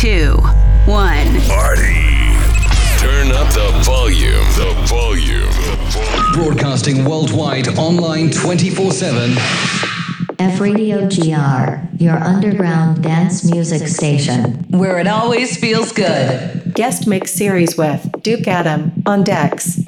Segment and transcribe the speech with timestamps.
[0.00, 0.32] two,
[0.86, 1.26] one.
[1.42, 1.92] Party.
[3.00, 4.32] Turn up the volume.
[4.56, 5.42] The volume.
[5.42, 6.32] The volume.
[6.32, 9.32] Broadcasting worldwide online 24 7.
[10.38, 14.64] F Radio GR, your underground dance music station.
[14.70, 16.72] Where it always feels good.
[16.74, 19.79] Guest mix series with Duke Adam on decks.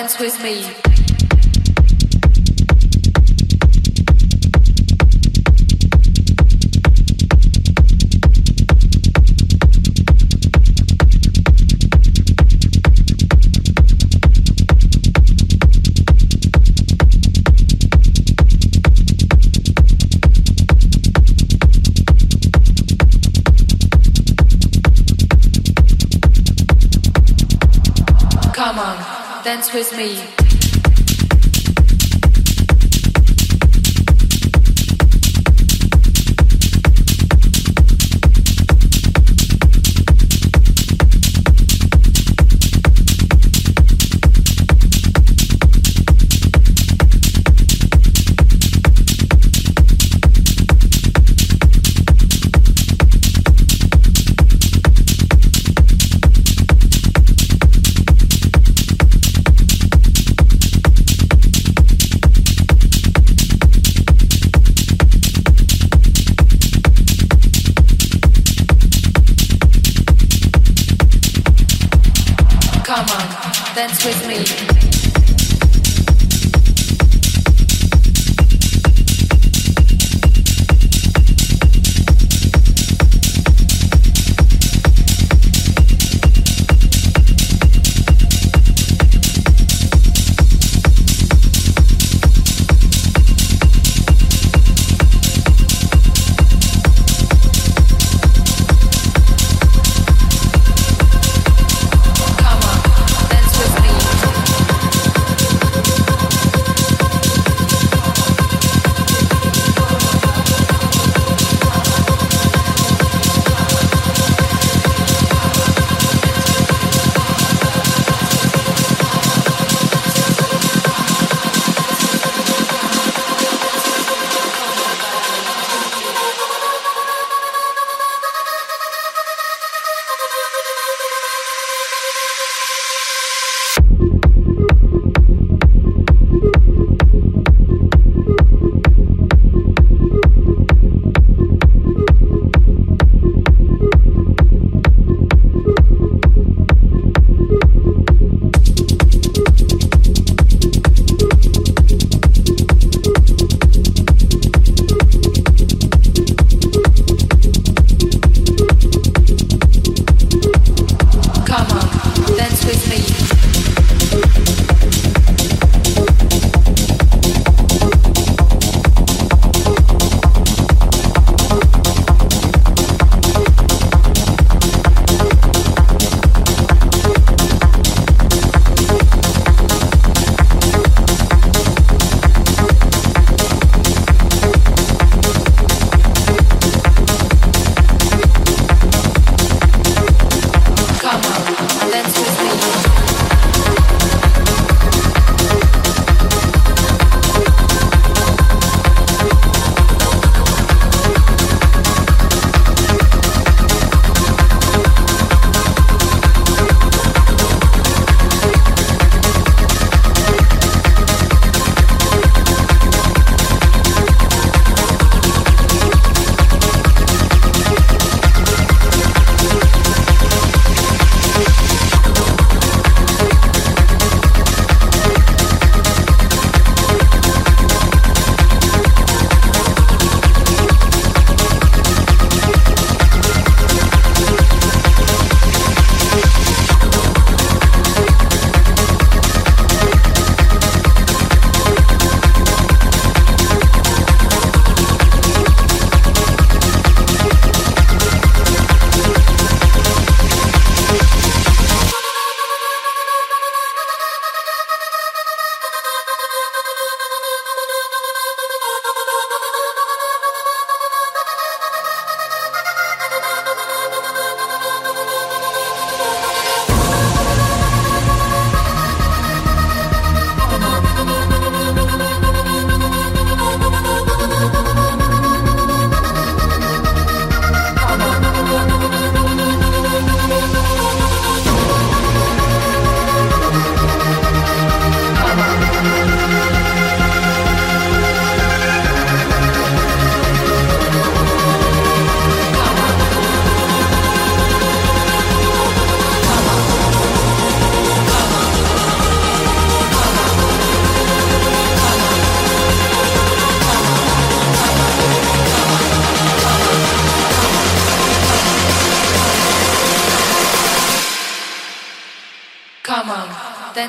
[0.00, 0.89] Dance with me.
[29.60, 30.39] Dance with me.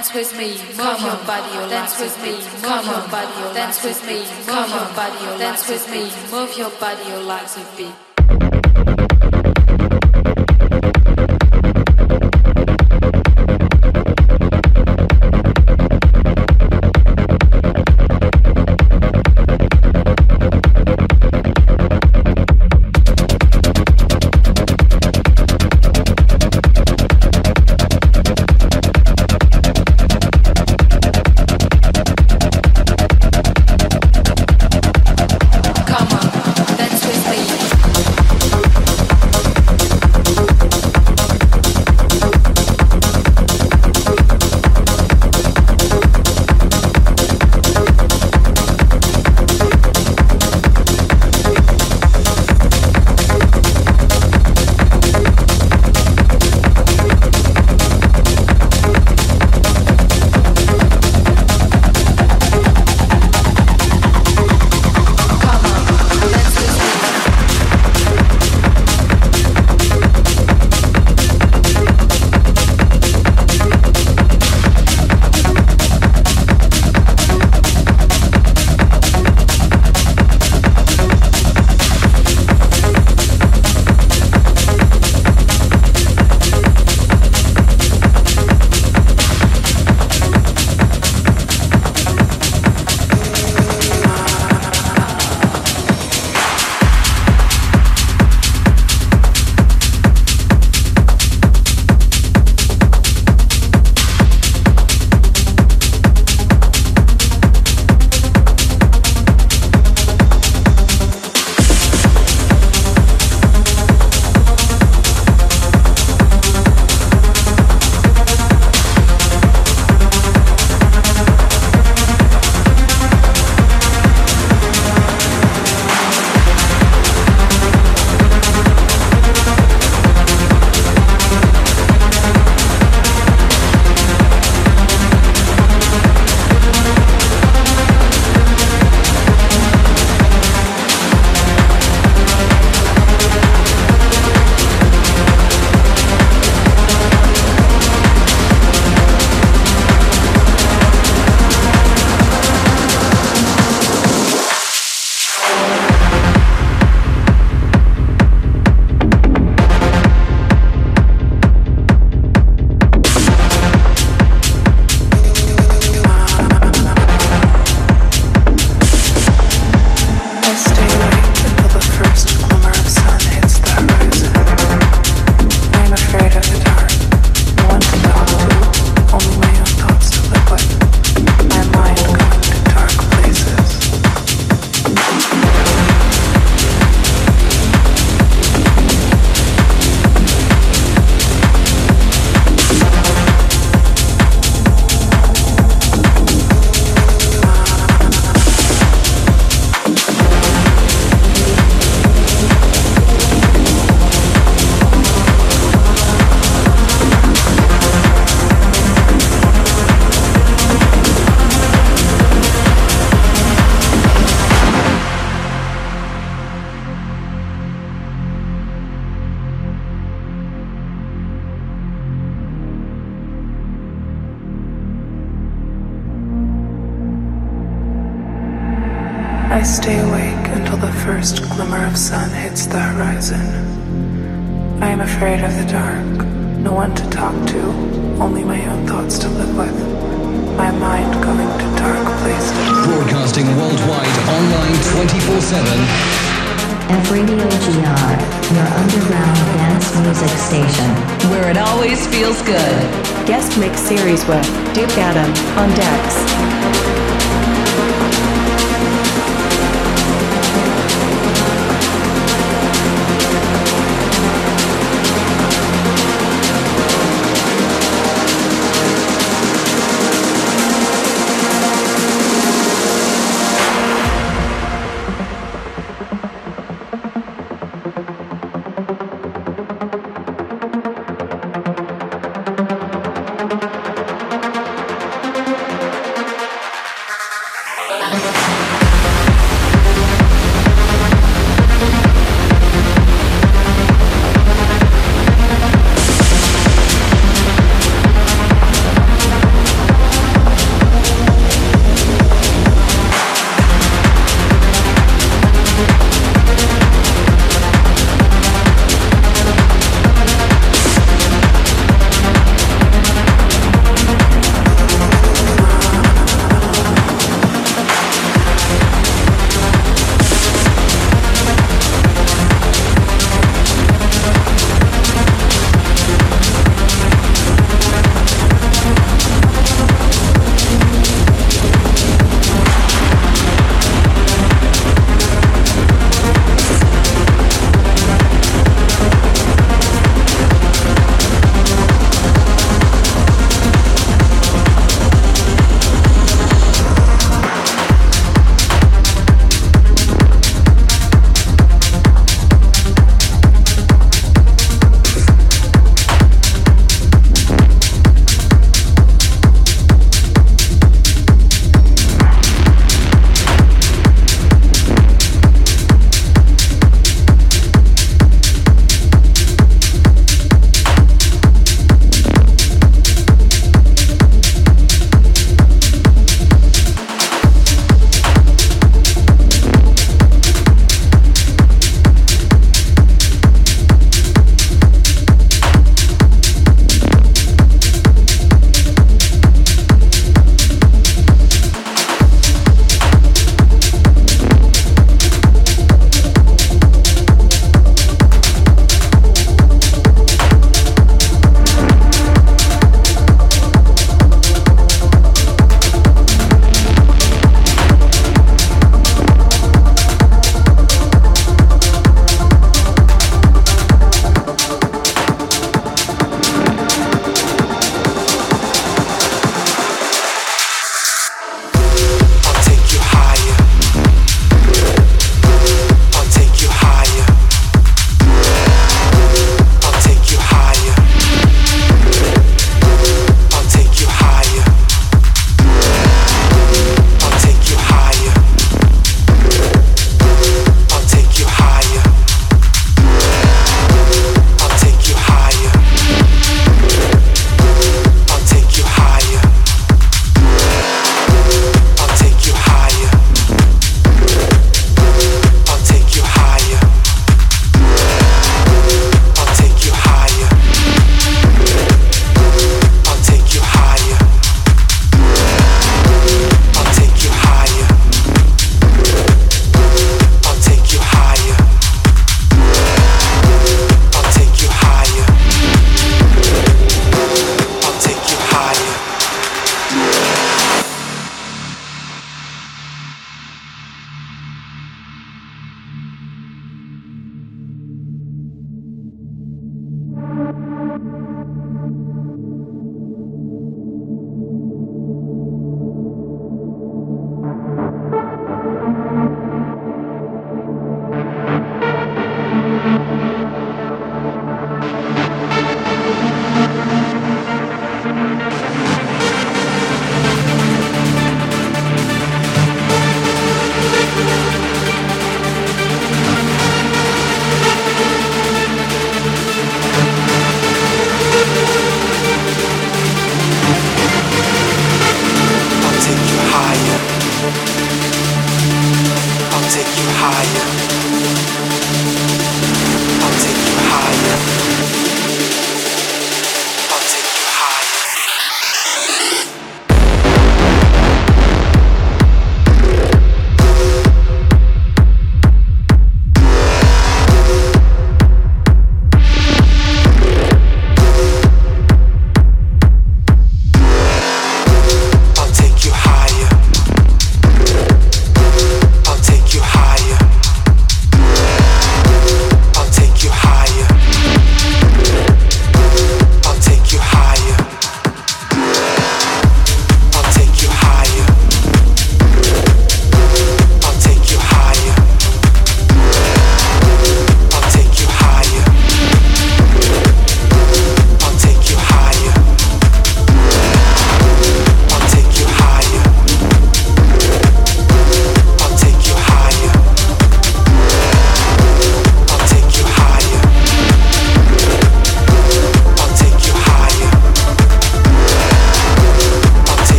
[0.00, 3.84] dance with me, move your body, or dance with me, move your body, or dance
[3.84, 4.96] with me, come on.
[4.96, 8.19] body, or dance with me, move your body, or like a beat.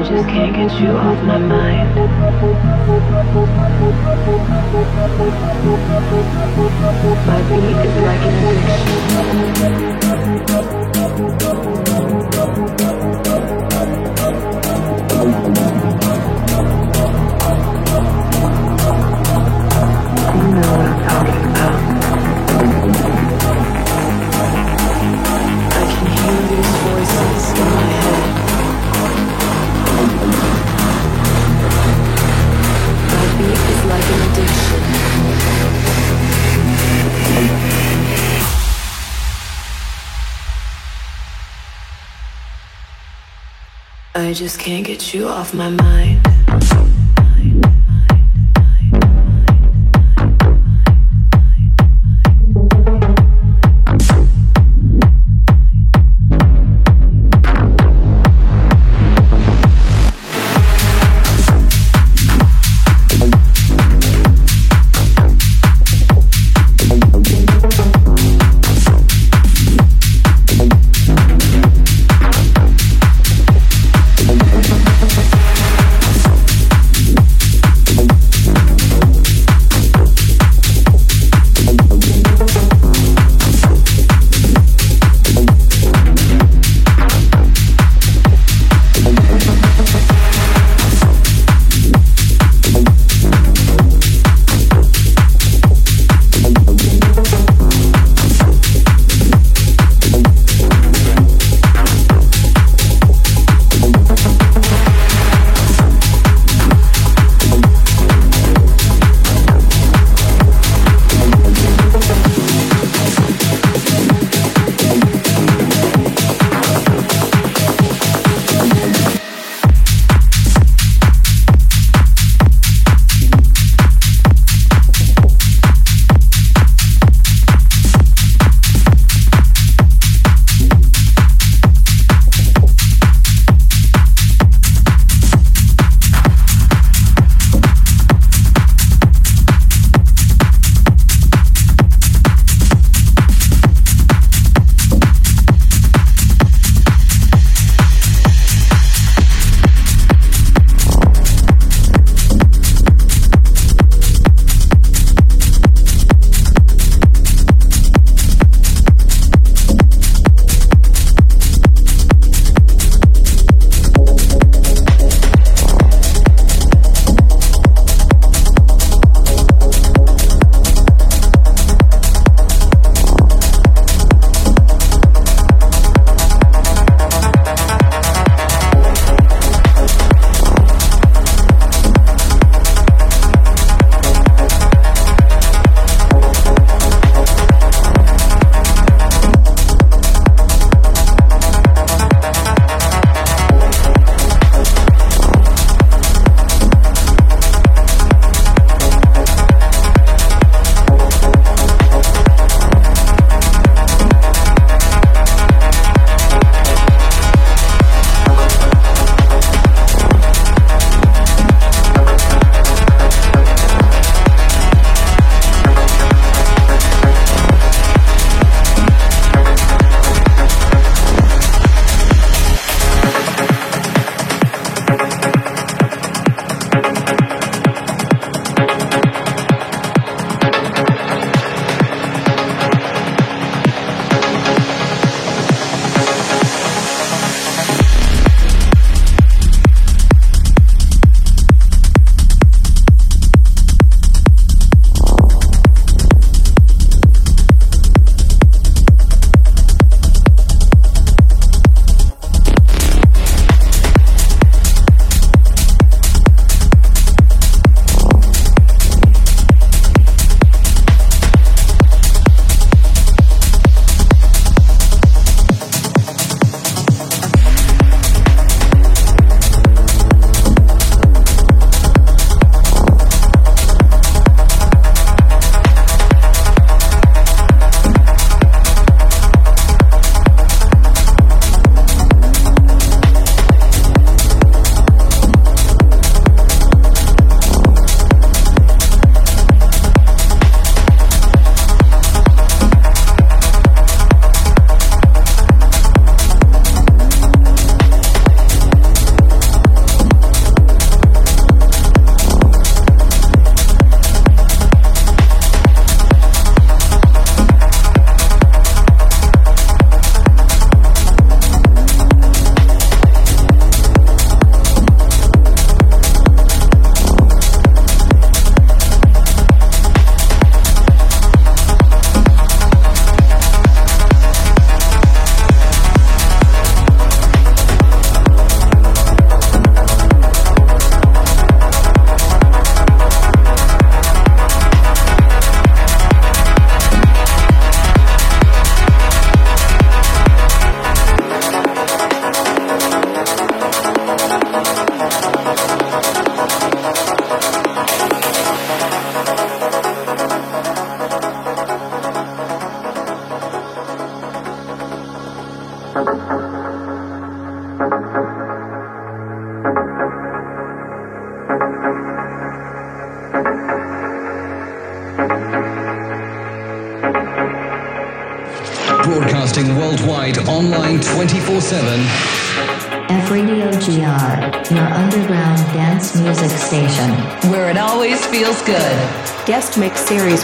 [0.00, 2.69] I just can't get you off my mind.
[45.14, 46.19] you off my mind.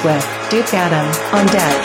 [0.04, 1.75] With Duke Adam on decks.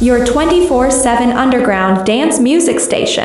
[0.00, 3.19] Your 24 7 underground dance music station.